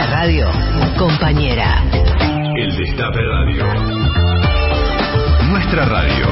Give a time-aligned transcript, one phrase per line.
[0.00, 0.50] Una radio
[0.96, 1.84] compañera.
[2.56, 3.64] El Destape Radio.
[5.50, 6.26] Nuestra radio.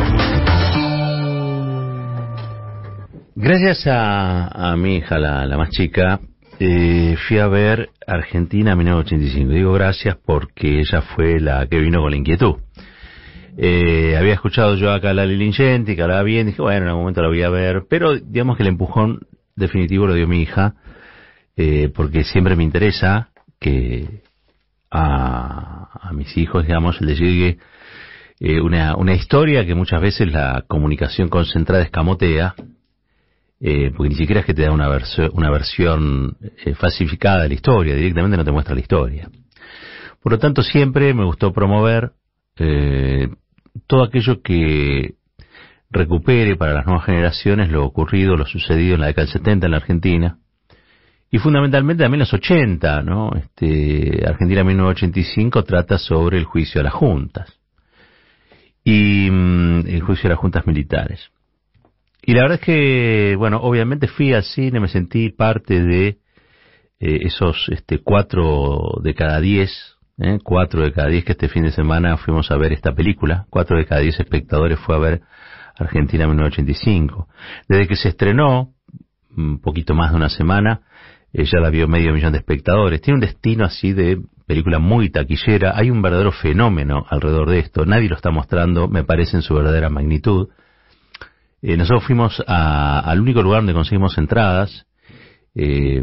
[3.36, 6.18] Gracias a, a mi hija, la, la más chica,
[6.58, 9.52] eh, fui a ver Argentina 1985.
[9.52, 12.54] Digo gracias porque ella fue la que vino con la inquietud.
[13.58, 16.88] Eh, había escuchado yo acá a la Lili Ingenti, que hablaba bien, dije, bueno, en
[16.88, 19.26] algún momento la voy a ver, pero digamos que el empujón
[19.56, 20.76] definitivo lo dio mi hija,
[21.54, 23.28] eh, porque siempre me interesa
[23.60, 24.22] que
[24.90, 27.58] a, mis hijos, digamos, les llegue
[28.40, 32.54] eh, una, una historia que muchas veces la comunicación concentrada escamotea,
[33.60, 37.48] eh, porque ni siquiera es que te da una, verso- una versión eh, falsificada de
[37.48, 39.28] la historia, directamente no te muestra la historia.
[40.22, 42.12] Por lo tanto, siempre me gustó promover
[43.86, 45.14] todo aquello que
[45.90, 49.70] recupere para las nuevas generaciones lo ocurrido, lo sucedido en la década del 70 en
[49.70, 50.38] la Argentina,
[51.30, 53.30] y fundamentalmente también los 80, ¿no?
[53.36, 57.52] Este, Argentina 1985 trata sobre el juicio a las juntas
[58.82, 61.30] y mm, el juicio a las juntas militares.
[62.22, 66.18] Y la verdad es que, bueno, obviamente fui al cine, me sentí parte de
[67.00, 70.38] eh, esos este, cuatro de cada diez, ¿eh?
[70.42, 73.76] cuatro de cada diez que este fin de semana fuimos a ver esta película, cuatro
[73.76, 75.22] de cada diez espectadores fue a ver
[75.76, 77.28] Argentina 1985.
[77.68, 78.74] Desde que se estrenó,
[79.36, 80.82] un poquito más de una semana,
[81.32, 83.00] ya la vio medio millón de espectadores.
[83.00, 85.72] Tiene un destino así de película muy taquillera.
[85.76, 87.84] Hay un verdadero fenómeno alrededor de esto.
[87.84, 90.48] Nadie lo está mostrando, me parece, en su verdadera magnitud.
[91.60, 94.86] Eh, nosotros fuimos a- al único lugar donde conseguimos entradas.
[95.54, 96.02] Eh,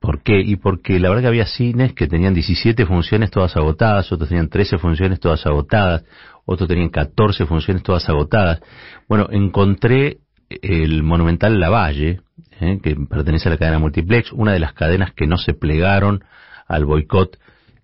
[0.00, 0.40] ¿Por qué?
[0.40, 4.48] Y porque la verdad que había cines que tenían 17 funciones todas agotadas, otros tenían
[4.48, 6.04] 13 funciones todas agotadas,
[6.46, 8.60] otros tenían 14 funciones todas agotadas.
[9.08, 10.16] Bueno, encontré
[10.62, 12.20] el Monumental Lavalle,
[12.60, 16.24] eh, que pertenece a la cadena Multiplex, una de las cadenas que no se plegaron
[16.66, 17.38] al boicot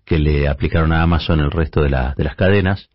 [0.05, 2.89] que le aplicaron a Amazon el resto de, la- de las cadenas.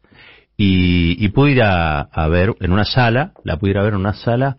[0.57, 4.01] Y, y pude ir a, ver en una sala, la pude ir a ver en
[4.01, 4.59] una sala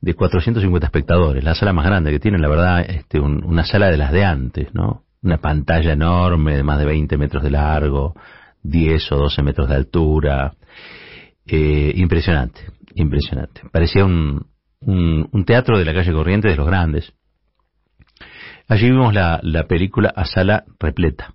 [0.00, 3.88] de 450 espectadores, la sala más grande que tiene, la verdad, este, un- una sala
[3.90, 5.02] de las de antes, ¿no?
[5.22, 8.14] Una pantalla enorme de más de 20 metros de largo,
[8.62, 10.52] 10 o 12 metros de altura,
[11.46, 12.60] eh, impresionante,
[12.94, 13.62] impresionante.
[13.72, 14.46] Parecía un,
[14.80, 17.12] un, un teatro de la calle Corriente de los grandes.
[18.68, 21.34] Allí vimos la, la película a sala repleta.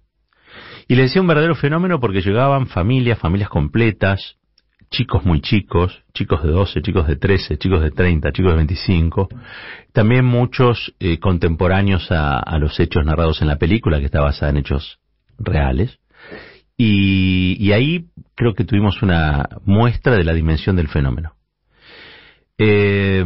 [0.87, 4.37] Y le decía un verdadero fenómeno porque llegaban familias, familias completas,
[4.89, 9.29] chicos muy chicos, chicos de 12, chicos de 13, chicos de 30, chicos de 25,
[9.93, 14.49] también muchos eh, contemporáneos a, a los hechos narrados en la película, que está basada
[14.51, 14.99] en hechos
[15.37, 15.99] reales.
[16.81, 21.33] Y, ahí creo que tuvimos una muestra de la dimensión del fenómeno.
[22.57, 23.21] Eh,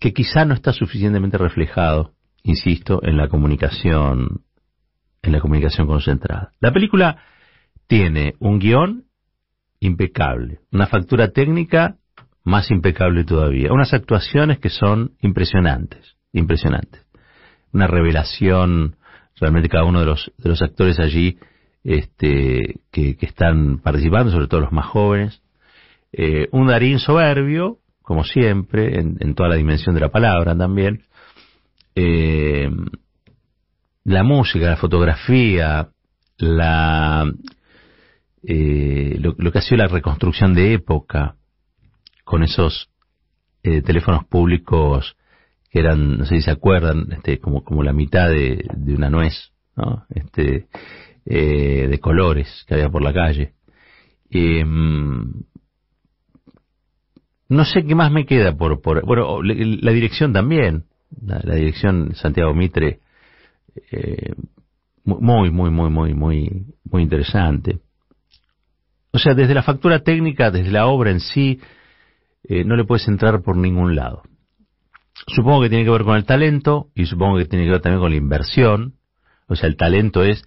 [0.00, 2.12] que quizá no está suficientemente reflejado,
[2.42, 4.42] insisto, en la comunicación,
[5.22, 6.52] en la comunicación concentrada.
[6.60, 7.22] La película
[7.86, 9.04] tiene un guion
[9.80, 11.96] impecable, una factura técnica
[12.44, 17.06] más impecable todavía, unas actuaciones que son impresionantes, impresionantes,
[17.72, 18.96] una revelación
[19.40, 21.38] realmente cada uno de los de los actores allí
[21.84, 25.42] este que, están participando, sobre todo los más jóvenes,
[26.12, 31.02] eh, un Darín soberbio, como siempre, en, en toda la dimensión de la palabra también,
[31.94, 32.68] eh,
[34.04, 35.88] la música, la fotografía,
[36.38, 37.30] la
[38.46, 41.36] eh, lo, lo que ha sido la reconstrucción de época
[42.24, 42.90] con esos
[43.62, 45.16] eh, teléfonos públicos
[45.70, 49.08] que eran, no sé si se acuerdan, este, como, como la mitad de, de una
[49.08, 50.04] nuez, ¿no?
[50.10, 50.66] Este,
[51.26, 53.54] eh, de colores que había por la calle.
[54.30, 54.64] Eh,
[57.54, 60.84] no sé qué más me queda por, por bueno, la dirección también,
[61.22, 63.00] la, la dirección Santiago Mitre,
[63.90, 64.34] eh,
[65.04, 67.80] muy, muy, muy, muy, muy, muy interesante.
[69.12, 71.60] O sea, desde la factura técnica, desde la obra en sí,
[72.44, 74.22] eh, no le puedes entrar por ningún lado.
[75.28, 78.00] Supongo que tiene que ver con el talento y supongo que tiene que ver también
[78.00, 78.94] con la inversión.
[79.46, 80.44] O sea, el talento es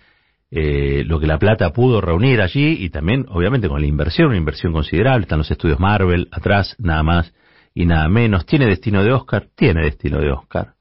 [0.49, 4.37] eh, lo que la plata pudo reunir allí y también, obviamente, con la inversión, una
[4.37, 5.23] inversión considerable.
[5.23, 7.33] Están los estudios Marvel atrás, nada más
[7.73, 8.45] y nada menos.
[8.45, 9.47] ¿Tiene destino de Oscar?
[9.55, 10.75] Tiene destino de Oscar.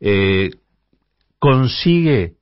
[0.00, 0.50] Eh,
[1.38, 2.34] ¿Consigue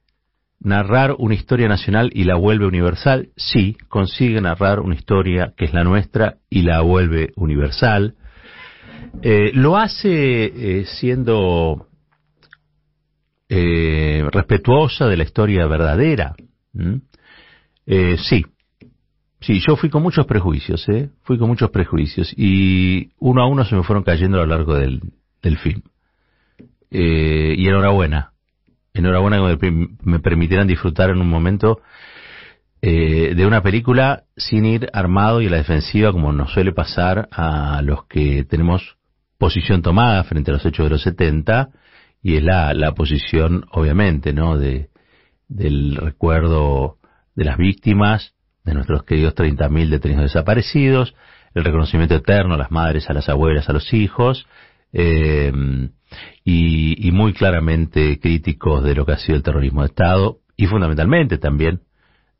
[0.58, 3.28] narrar una historia nacional y la vuelve universal?
[3.36, 8.16] Sí, consigue narrar una historia que es la nuestra y la vuelve universal.
[9.22, 11.86] Eh, lo hace siendo
[13.48, 16.34] respetuosa de la historia verdadera.
[16.76, 16.96] ¿Mm?
[17.87, 18.44] Eh, sí,
[19.40, 21.11] sí, yo fui con muchos prejuicios, ¿eh?
[21.23, 24.75] fui con muchos prejuicios y uno a uno se me fueron cayendo a lo largo
[24.75, 25.00] del,
[25.43, 25.82] del film.
[26.90, 28.32] Eh, y enhorabuena,
[28.94, 29.70] enhorabuena que
[30.02, 31.81] me, permitieran disfrutar en un momento
[32.82, 37.28] eh, de una película sin ir armado y a la defensiva como nos suele pasar
[37.32, 38.96] a los que tenemos
[39.38, 41.70] posición tomada frente a los hechos de los 70
[42.23, 44.88] y es la, la posición obviamente no de
[45.48, 46.98] del recuerdo
[47.34, 48.34] de las víctimas
[48.64, 51.14] de nuestros queridos 30.000 detenidos desaparecidos
[51.54, 54.46] el reconocimiento eterno a las madres a las abuelas a los hijos
[54.93, 55.52] eh,
[56.44, 61.38] y, muy claramente críticos de lo que ha sido el terrorismo de Estado y fundamentalmente
[61.38, 61.82] también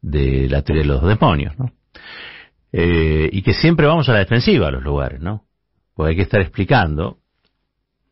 [0.00, 1.73] de la teoría de los demonios, ¿no?
[2.73, 5.44] Eh, y que siempre vamos a la defensiva a los lugares, ¿no?
[5.94, 7.19] Porque hay que estar explicando.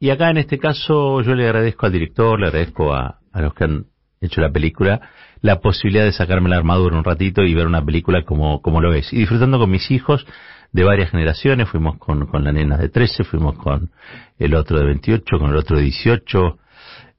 [0.00, 3.55] Y acá en este caso yo le agradezco al director, le agradezco a, a los
[3.55, 3.87] que han
[4.25, 5.00] hecho la película,
[5.41, 8.94] la posibilidad de sacarme la armadura un ratito y ver una película como, como lo
[8.94, 9.12] es.
[9.12, 10.26] Y disfrutando con mis hijos
[10.73, 13.91] de varias generaciones, fuimos con, con la nena de 13, fuimos con
[14.38, 16.59] el otro de 28, con el otro de 18,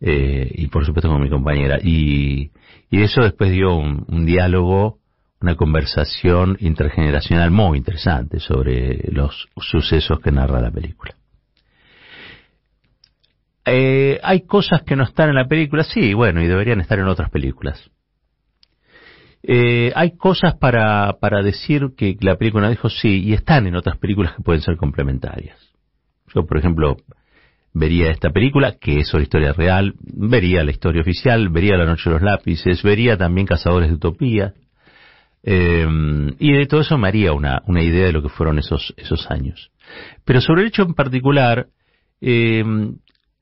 [0.02, 1.80] eh, y por supuesto con mi compañera.
[1.81, 2.52] Y,
[2.90, 5.00] y eso después dio un, un, diálogo,
[5.40, 11.16] una conversación intergeneracional muy interesante sobre los sucesos que narra la película.
[13.65, 17.07] Eh, hay cosas que no están en la película, sí, bueno, y deberían estar en
[17.07, 17.89] otras películas.
[19.41, 23.97] Eh, hay cosas para, para decir que la película dijo sí, y están en otras
[23.97, 25.57] películas que pueden ser complementarias.
[26.33, 26.97] Yo, por ejemplo,
[27.73, 32.09] vería esta película, que es una historia real, vería la historia oficial, vería La Noche
[32.09, 34.53] de los Lápices, vería también Cazadores de Utopía,
[35.44, 35.88] eh,
[36.39, 39.29] y de todo eso me haría una, una idea de lo que fueron esos, esos
[39.29, 39.71] años.
[40.23, 41.68] Pero sobre el hecho en particular,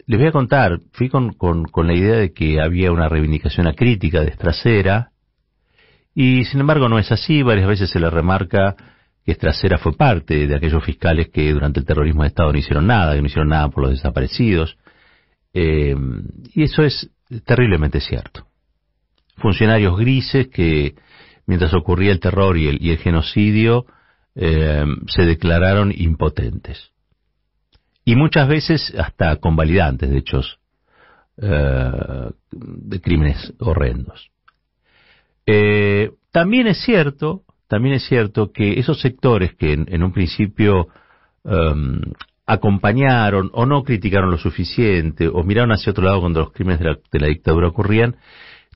[0.05, 3.67] les voy a contar, fui con, con, con, la idea de que había una reivindicación
[3.67, 5.11] acrítica de Estracera,
[6.15, 8.75] y sin embargo no es así, varias veces se le remarca
[9.25, 12.87] que Estracera fue parte de aquellos fiscales que durante el terrorismo de Estado no hicieron
[12.87, 14.77] nada, que no hicieron nada por los desaparecidos.
[15.53, 15.95] Eh,
[16.53, 17.09] y eso es
[17.45, 18.47] terriblemente cierto.
[19.37, 20.95] Funcionarios grises que,
[21.47, 23.85] mientras ocurría el terror y el, y el genocidio,
[24.35, 26.92] eh, se declararon impotentes.
[28.05, 30.59] Y muchas veces hasta convalidantes de hechos
[31.37, 34.29] eh, de crímenes horrendos.
[35.45, 40.89] Eh, también es cierto también es cierto que esos sectores que en, un principio
[41.43, 42.01] um,
[42.45, 46.85] acompañaron o no criticaron lo suficiente o miraron hacia otro lado cuando los crímenes de
[46.85, 48.17] la, de la dictadura ocurrían,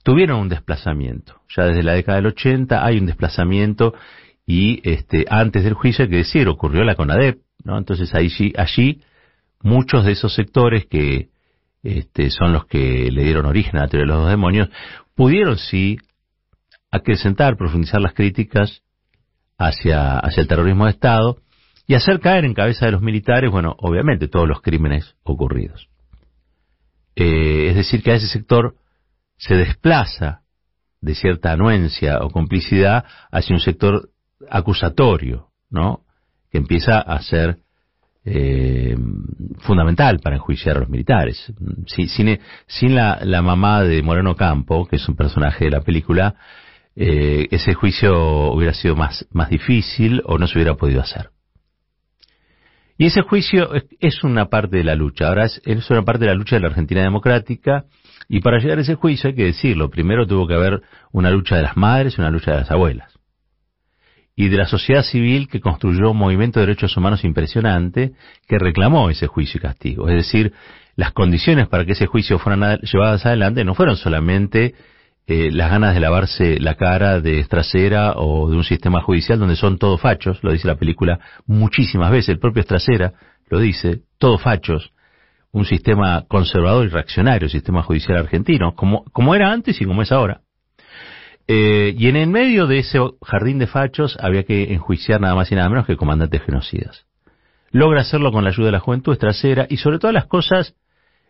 [0.01, 1.41] tuvieron un desplazamiento.
[1.55, 3.93] Ya desde la década del 80 hay un desplazamiento
[4.47, 7.77] y este, antes del juicio hay que decir, ocurrió la CONADEP, ¿no?
[7.77, 9.01] Entonces allí, allí
[9.67, 11.29] muchos de esos sectores que
[11.83, 14.69] este, son los que le dieron origen a la teoría de los dos demonios,
[15.15, 15.97] pudieron sí
[16.91, 18.81] acrecentar, profundizar las críticas
[19.57, 21.37] hacia, hacia el terrorismo de Estado
[21.85, 25.89] y hacer caer en cabeza de los militares, bueno, obviamente todos los crímenes ocurridos.
[27.15, 28.75] Eh, es decir, que a ese sector
[29.37, 30.41] se desplaza
[31.01, 34.09] de cierta anuencia o complicidad hacia un sector
[34.49, 36.01] acusatorio, ¿no?
[36.51, 37.59] Que empieza a ser
[38.29, 38.95] eh,
[39.59, 41.53] fundamental para enjuiciar a los militares.
[41.85, 46.35] Si, sin, la, mamá de Moreno Campo, que es un personaje de la película,
[46.93, 51.29] eh, ese juicio hubiera sido más, más difícil o no se hubiera podido hacer.
[52.97, 53.69] Y ese juicio
[53.99, 55.29] es, una parte de la lucha.
[55.29, 57.85] Ahora es, una parte de la lucha de la Argentina democrática.
[58.27, 59.89] Y para llegar a ese juicio hay que decirlo.
[59.89, 60.81] Primero tuvo que haber
[61.13, 63.16] una lucha de las madres y una lucha de las abuelas.
[64.39, 68.11] Y de la sociedad civil que construyó un movimiento de derechos humanos impresionante
[68.47, 70.07] que reclamó ese juicio y castigo.
[70.07, 70.53] Es decir,
[70.95, 74.75] las condiciones para que ese juicio fueran llevadas adelante no fueron solamente
[75.25, 79.57] eh, las ganas de lavarse la cara de Estracera o de un sistema judicial donde
[79.57, 83.13] son todos fachos, lo dice la película muchísimas veces, el propio Estracera
[83.49, 84.93] lo dice, todos fachos,
[85.51, 90.01] un sistema conservador y reaccionario, el sistema judicial argentino, como, como era antes y como
[90.01, 90.41] es ahora.
[91.47, 95.51] Eh, y en el medio de ese jardín de fachos había que enjuiciar nada más
[95.51, 97.05] y nada menos que comandantes genocidas.
[97.71, 100.75] Logra hacerlo con la ayuda de la juventud estrasera y sobre todas las cosas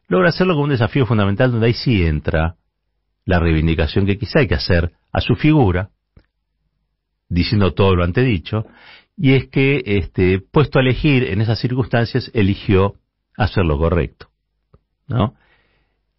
[0.07, 2.55] logra hacerlo con un desafío fundamental donde ahí sí entra
[3.25, 5.89] la reivindicación que quizá hay que hacer a su figura,
[7.27, 8.65] diciendo todo lo antedicho,
[9.17, 12.95] y es que, este, puesto a elegir en esas circunstancias, eligió
[13.35, 14.27] hacer lo correcto,
[15.07, 15.33] ¿no?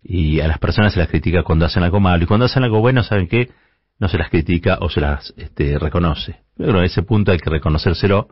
[0.02, 2.80] Y a las personas se las critica cuando hacen algo malo, y cuando hacen algo
[2.80, 3.50] bueno, ¿saben qué?
[3.98, 6.40] No se las critica o se las este, reconoce.
[6.56, 8.28] Pero a ese punto hay que reconocérselo,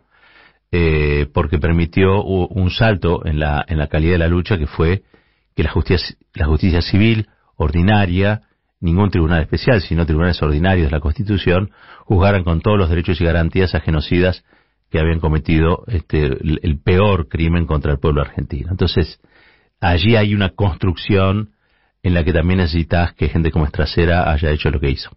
[0.73, 5.03] eh, porque permitió un salto en la, en la calidad de la lucha que fue
[5.55, 8.43] que la justicia, la justicia civil ordinaria
[8.81, 11.71] ningún tribunal especial, sino tribunales ordinarios de la Constitución,
[12.05, 14.45] juzgaran con todos los derechos y garantías a genocidas
[14.91, 18.71] que habían cometido este, el, peor crimen contra el pueblo argentino.
[18.71, 19.21] Entonces,
[19.81, 21.51] allí hay una construcción
[22.03, 25.11] en la que también necesitas que gente como Estracera haya hecho lo que hizo.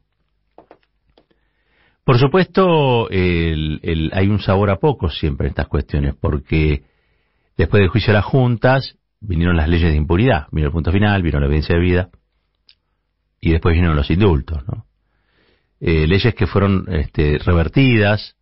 [2.10, 6.82] Por supuesto, hay un sabor a poco siempre en estas cuestiones, porque
[7.56, 11.22] después del juicio de las juntas vinieron las leyes de impunidad, vino el punto final,
[11.22, 12.10] vino la evidencia de vida,
[13.40, 14.58] y después vinieron los indultos.
[15.80, 18.38] Eh, leyes que fueron este, revertidas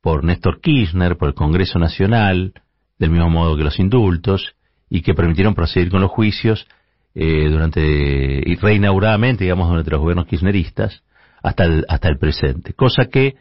[0.00, 2.54] por Néstor Kirchner, por el Congreso Nacional,
[2.98, 4.56] del mismo modo que los indultos,
[4.90, 6.66] y que permitieron proseguir con los juicios
[7.14, 11.04] eh, durante, y reinauguradamente, digamos, durante los gobiernos kirchneristas,
[11.42, 12.72] hasta el, hasta el presente.
[12.74, 13.36] Cosa que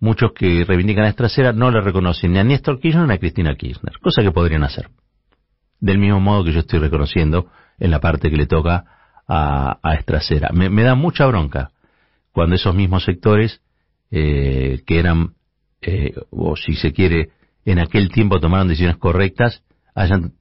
[0.00, 3.54] muchos que reivindican a Estracera no le reconocen ni a Néstor Kirchner ni a Cristina
[3.54, 4.88] Kirchner, cosa que podrían hacer.
[5.80, 8.84] Del mismo modo que yo estoy reconociendo en la parte que le toca
[9.26, 10.52] a, a.
[10.52, 11.70] Me, me da mucha bronca
[12.32, 13.60] cuando esos mismos sectores
[14.10, 15.34] eh, que eran,
[15.82, 17.30] eh, o si se quiere,
[17.64, 19.62] en aquel tiempo tomaron decisiones correctas,
[19.94, 20.32] hayan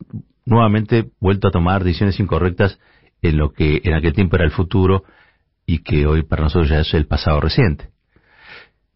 [0.46, 2.80] nuevamente vuelto a tomar decisiones incorrectas
[3.22, 5.04] en lo que en aquel tiempo era el futuro
[5.66, 7.90] y que hoy para nosotros ya es el pasado reciente.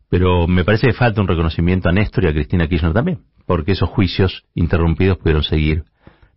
[0.10, 3.74] Pero me parece que falta un reconocimiento a Néstor y a Cristina Kirchner también, porque
[3.74, 5.84] esos juicios interrumpidos pudieron seguir.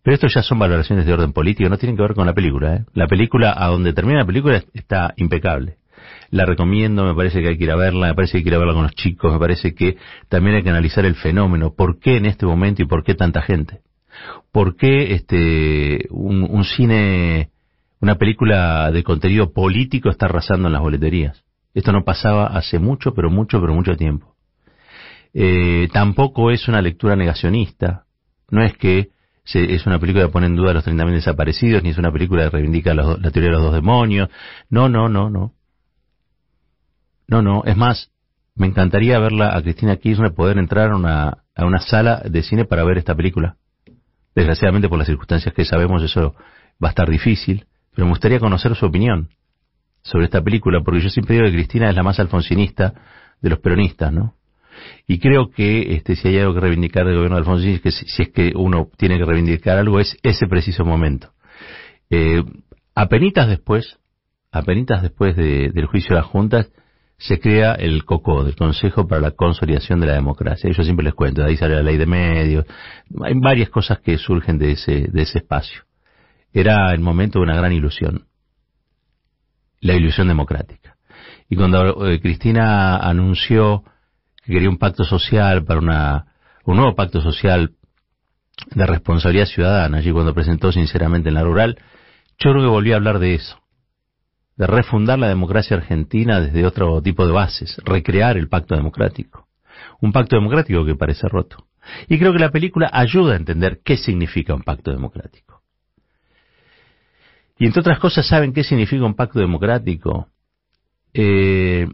[0.03, 2.75] Pero estos ya son valoraciones de orden político, no tienen que ver con la película.
[2.75, 2.85] ¿eh?
[2.93, 5.77] La película, a donde termina la película, está impecable.
[6.31, 8.49] La recomiendo, me parece que hay que ir a verla, me parece que hay que
[8.49, 9.97] ir a verla con los chicos, me parece que
[10.27, 13.41] también hay que analizar el fenómeno, por qué en este momento y por qué tanta
[13.41, 13.81] gente.
[14.51, 17.50] ¿Por qué este, un, cine,
[18.01, 21.43] una película de contenido político está arrasando en las boleterías?
[21.73, 24.35] Esto no pasaba hace mucho, pero mucho, pero mucho tiempo.
[25.33, 28.05] Eh, tampoco es una lectura negacionista.
[28.49, 29.11] No es que
[29.53, 32.43] es una película que pone en duda a los 30.000 desaparecidos, ni es una película
[32.43, 34.29] que reivindica la teoría de los dos demonios.
[34.69, 35.53] No, no, no, no.
[37.27, 37.63] No, no.
[37.65, 38.11] Es más,
[38.55, 42.65] me encantaría verla a Cristina Kirchner poder entrar a una, a una sala de cine
[42.65, 43.55] para ver esta película.
[44.35, 46.35] Desgraciadamente por las circunstancias que sabemos eso
[46.83, 49.29] va a estar difícil, pero me gustaría conocer su opinión
[50.03, 52.93] sobre esta película, porque yo siempre digo que Cristina es la más alfonsinista
[53.41, 54.35] de los peronistas, ¿no?
[55.07, 58.05] Y creo que este, si hay algo que reivindicar del gobierno de Alfonsín, que si,
[58.21, 61.31] es que uno tiene que reivindicar algo, es ese preciso momento.
[62.09, 62.43] Eh,
[62.95, 63.99] apenitas después,
[64.51, 66.71] apenitas después del juicio de las juntas,
[67.17, 70.71] se crea el COCO, del Consejo para la Consolidación de la Democracia.
[70.71, 72.65] Yo siempre les cuento, de ahí sale la ley de medios,
[73.23, 75.83] hay varias cosas que surgen de ese, de ese espacio.
[76.53, 78.27] Era el momento de una gran ilusión,
[79.79, 80.97] la ilusión democrática.
[81.49, 83.83] Y cuando eh, Cristina anunció
[84.43, 86.25] que quería un pacto social para una,
[86.65, 87.71] un nuevo pacto social
[88.73, 91.77] de responsabilidad ciudadana, allí cuando presentó sinceramente en la rural,
[92.39, 93.61] yo creo que volví a hablar de eso
[94.61, 99.47] de refundar la democracia argentina desde otro tipo de bases, recrear el pacto democrático.
[100.01, 101.65] Un pacto democrático que parece roto.
[102.07, 105.60] Y creo que la película ayuda a entender qué significa un pacto democrático.
[107.61, 110.29] Y entre otras cosas, ¿saben qué significa un pacto democrático?
[111.13, 111.87] Eh,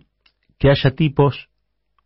[0.58, 1.50] que haya tipos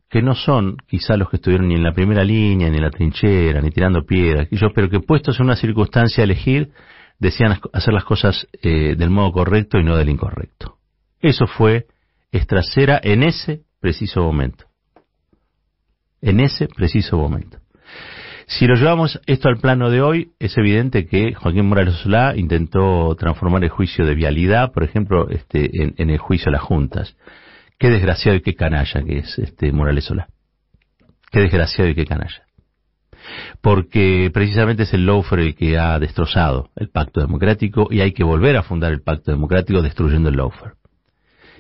[0.10, 2.90] que no son quizá los que estuvieron ni en la primera línea, ni en la
[2.90, 6.72] trinchera, ni tirando piedras, pero que puestos en una circunstancia a elegir,
[7.20, 10.80] decían hacer las cosas eh, del modo correcto y no del incorrecto.
[11.20, 11.86] Eso fue
[12.32, 14.66] Estracera en ese preciso momento.
[16.20, 17.60] En ese preciso momento.
[18.60, 23.16] Si lo llevamos esto al plano de hoy, es evidente que Joaquín Morales Solá intentó
[23.16, 27.16] transformar el juicio de vialidad, por ejemplo, este, en, el juicio a las juntas.
[27.80, 30.28] Qué desgraciado y qué canalla que es este Morales Solá.
[31.32, 32.44] Qué desgraciado y qué canalla
[33.62, 38.24] porque precisamente es el Lofer el que ha destrozado el pacto democrático y hay que
[38.24, 40.74] volver a fundar el pacto democrático destruyendo el Lofer.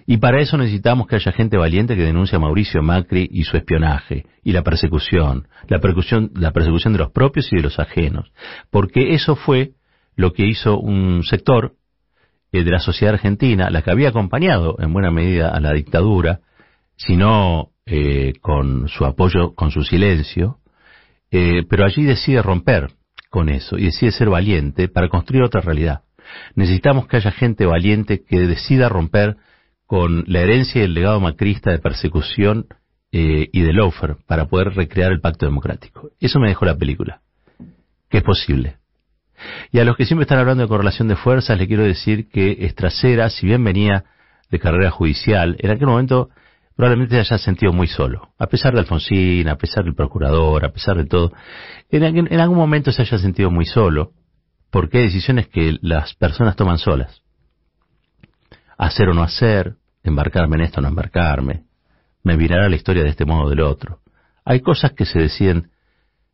[0.06, 3.58] Y para eso necesitamos que haya gente valiente que denuncie a Mauricio Macri y su
[3.58, 8.32] espionaje y la persecución, la persecución, la persecución de los propios y de los ajenos,
[8.70, 9.72] porque eso fue
[10.16, 11.74] lo que hizo un sector
[12.52, 16.42] eh, de la sociedad argentina, la que había acompañado en buena medida a la dictadura,
[16.98, 20.58] sino eh, con su apoyo, con su silencio,
[21.32, 22.92] eh, pero allí decide romper
[23.30, 26.02] con eso y decide ser valiente para construir otra realidad.
[26.56, 29.38] Necesitamos que haya gente valiente que decida romper
[29.92, 32.68] con la herencia y el legado macrista de persecución
[33.12, 36.12] eh, y de loafer para poder recrear el pacto democrático.
[36.22, 37.20] Eso me dejó la película,
[38.10, 38.78] que es posible.
[39.70, 42.60] Y a los que siempre están hablando de correlación de fuerzas, le quiero decir que
[42.62, 44.06] Estracera, si bien venía
[44.50, 46.30] de carrera judicial, en aquel momento
[46.78, 50.72] probablemente se haya sentido muy solo, a pesar de Alfonsín, a pesar del procurador, a
[50.72, 51.34] pesar de todo.
[51.90, 54.14] En, algún momento se haya sentido muy solo,
[54.70, 57.24] porque hay decisiones que las personas toman solas.
[58.78, 61.64] Hacer o no hacer, embarcarme en esto o no embarcarme,
[62.24, 64.00] me mirará la historia de este modo o del otro.
[64.46, 65.72] Hay cosas que se deciden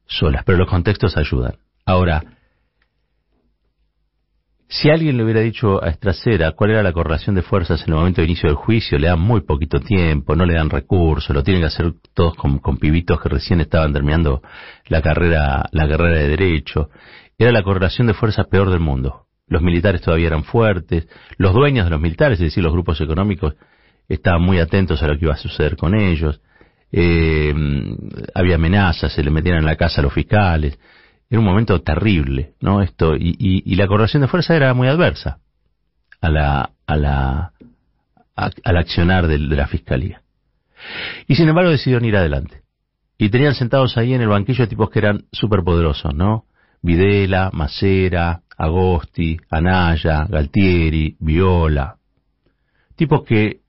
[0.06, 1.58] solas, pero los contextos ayudan.
[1.86, 2.24] Ahora,
[4.70, 8.00] Si alguien le hubiera dicho a Estracera cuál era la correlación de fuerzas en el
[8.00, 11.42] momento de inicio del juicio, le dan muy poquito tiempo, no le dan recursos, lo
[11.42, 14.42] tienen que hacer todos con, con pibitos que recién estaban terminando
[14.88, 16.90] la carrera, la carrera de derecho.
[17.38, 19.27] Era la correlación de fuerzas peor del mundo.
[19.48, 23.56] Los militares todavía eran fuertes, los dueños de los militares, es decir, los grupos económicos,
[24.10, 26.42] estaban muy atentos a lo que iba a suceder con ellos.
[26.92, 27.54] Eh,
[28.34, 30.78] había amenazas, se le metían en la casa a los fiscales
[31.30, 32.82] era un momento terrible, ¿no?
[32.82, 35.40] Esto, y, y, la correlación de fuerza era muy adversa
[36.22, 37.52] a la, a la,
[38.36, 40.22] al accionar de, la fiscalía.
[41.28, 42.62] Y sin embargo decidieron ir adelante.
[43.18, 46.46] Y tenían sentados ahí en el banquillo tipos que eran superpoderosos, ¿no?
[46.82, 51.96] Videla, Macera, Agosti, Anaya, Galtieri, Viola.
[52.96, 53.62] Tipos que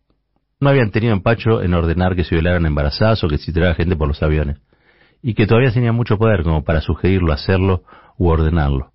[0.60, 3.96] no habían tenido empacho en ordenar que se violaran embarazadas o que se tirara gente
[3.96, 4.58] por los aviones
[5.22, 7.82] y que todavía tenía mucho poder como para sugerirlo, hacerlo
[8.16, 8.92] u ordenarlo.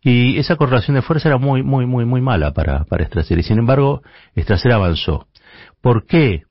[0.00, 3.38] Y esa correlación de fuerza era muy, muy, muy, muy mala para, para Strasser.
[3.38, 4.02] Y sin embargo,
[4.36, 5.26] Strasser avanzó.
[5.80, 6.42] ¿Por qué?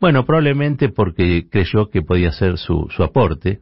[0.00, 3.60] Bueno, probablemente porque creyó que podía ser su, su aporte,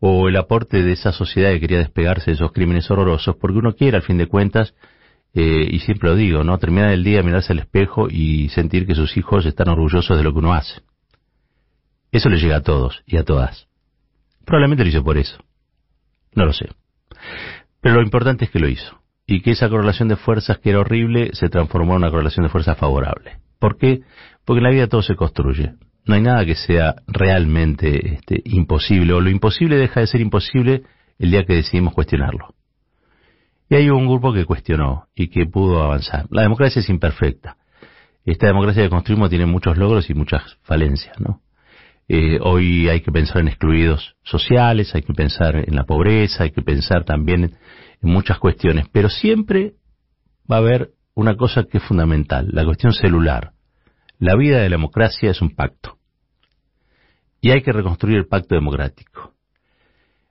[0.00, 3.74] o el aporte de esa sociedad que quería despegarse de esos crímenes horrorosos, porque uno
[3.74, 4.74] quiere, al fin de cuentas,
[5.34, 6.58] eh, y siempre lo digo, ¿no?
[6.58, 10.32] Terminar el día, mirarse al espejo y sentir que sus hijos están orgullosos de lo
[10.32, 10.80] que uno hace.
[12.10, 13.68] Eso le llega a todos y a todas.
[14.44, 15.38] Probablemente lo hizo por eso.
[16.34, 16.68] No lo sé.
[17.80, 19.00] Pero lo importante es que lo hizo.
[19.26, 22.50] Y que esa correlación de fuerzas que era horrible se transformó en una correlación de
[22.50, 23.38] fuerzas favorable.
[23.60, 24.02] ¿Por qué?
[24.44, 25.74] Porque en la vida todo se construye.
[26.06, 30.82] No hay nada que sea realmente este, imposible, o lo imposible deja de ser imposible
[31.18, 32.54] el día que decidimos cuestionarlo.
[33.68, 36.26] Y hay un grupo que cuestionó y que pudo avanzar.
[36.30, 37.56] La democracia es imperfecta.
[38.24, 41.40] Esta democracia que construimos tiene muchos logros y muchas falencias, ¿no?
[42.12, 46.50] Eh, hoy hay que pensar en excluidos sociales, hay que pensar en la pobreza, hay
[46.50, 49.74] que pensar también en, muchas cuestiones, pero siempre
[50.50, 53.52] va a haber una cosa que es fundamental, la cuestión celular.
[54.20, 55.96] La vida de la democracia es un pacto.
[57.40, 59.32] Y hay que reconstruir el pacto democrático.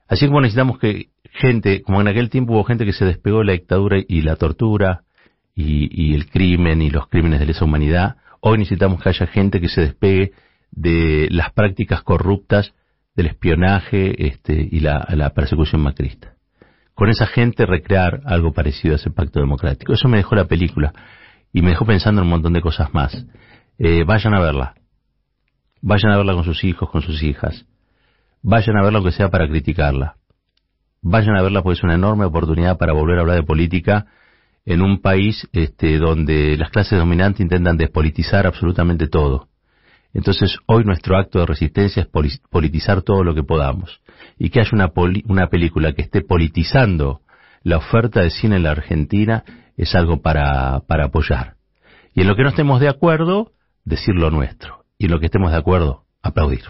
[0.07, 3.45] Así como necesitamos que gente, como en aquel tiempo hubo gente que se despegó de
[3.45, 5.01] la dictadura y la tortura
[5.55, 9.69] y, el crimen y los crímenes de lesa humanidad, hoy necesitamos que haya gente que
[9.69, 10.33] se despegue
[10.71, 12.73] de las prácticas corruptas
[13.15, 16.35] del espionaje este, y la, la persecución macrista.
[16.93, 19.93] Con esa gente recrear algo parecido a ese pacto democrático.
[19.93, 20.93] Eso me dejó la película
[21.51, 23.25] y me dejó pensando en un montón de cosas más.
[23.79, 24.75] Eh, vayan a verla.
[25.81, 27.65] Vayan a verla con sus hijos, con sus hijas.
[28.41, 30.17] Vayan a verla aunque sea para criticarla.
[31.01, 34.07] Vayan a verla porque es una enorme oportunidad para volver a hablar de política
[34.65, 39.47] en un país este, donde las clases dominantes intentan despolitizar absolutamente todo.
[40.13, 44.01] Entonces hoy nuestro acto de resistencia es politizar todo lo que podamos.
[44.37, 44.91] Y que haya una,
[45.25, 47.21] una película que esté politizando
[47.63, 49.45] la oferta de cine en la Argentina
[49.77, 51.55] es algo para, para apoyar.
[52.13, 53.53] Y en lo que no estemos de acuerdo,
[53.89, 54.85] decir lo nuestro.
[54.97, 56.63] Y en lo que estemos de acuerdo, aplaudir.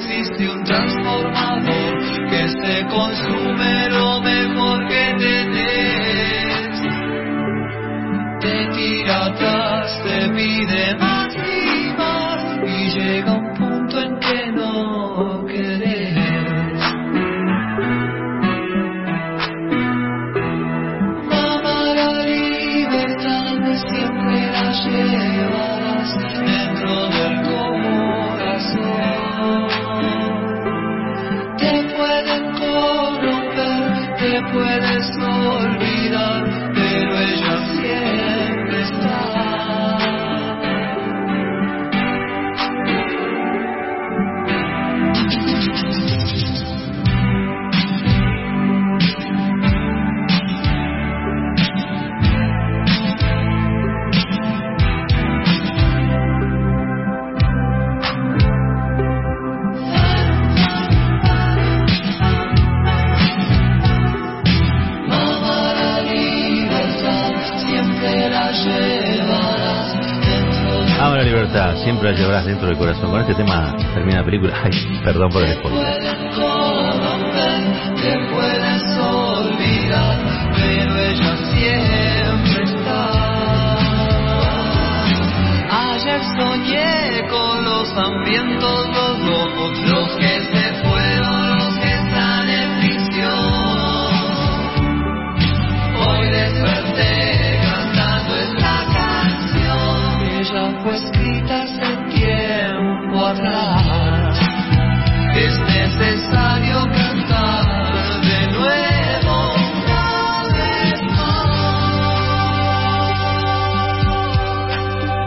[0.00, 0.97] Siempre la lleva.
[71.98, 73.10] siempre la llevarás dentro del corazón.
[73.10, 74.54] Con este tema termina la película.
[74.62, 75.97] Ay, perdón por el spoiler.